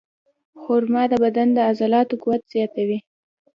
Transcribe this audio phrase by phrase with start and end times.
[0.61, 2.99] خرما د بدن د عضلاتو قوت زیاتوي.